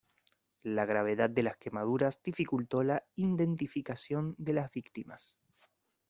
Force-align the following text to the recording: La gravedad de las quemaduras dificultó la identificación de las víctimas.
La 0.63 0.85
gravedad 0.87 1.29
de 1.29 1.43
las 1.43 1.57
quemaduras 1.57 2.23
dificultó 2.23 2.81
la 2.81 3.03
identificación 3.15 4.33
de 4.39 4.53
las 4.53 4.71
víctimas. 4.71 5.37